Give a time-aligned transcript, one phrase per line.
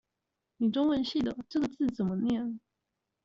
[0.57, 2.59] 你中文系的，這個字怎麼念？